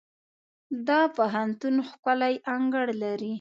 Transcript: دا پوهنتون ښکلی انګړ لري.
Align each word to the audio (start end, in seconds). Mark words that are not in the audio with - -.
دا 0.87 1.01
پوهنتون 1.15 1.75
ښکلی 1.89 2.35
انګړ 2.55 2.87
لري. 3.03 3.29